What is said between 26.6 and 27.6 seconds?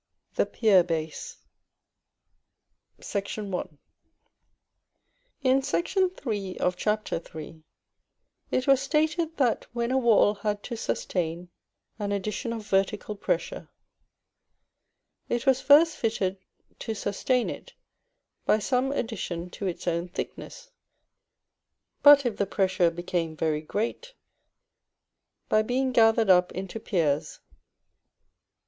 PIERS.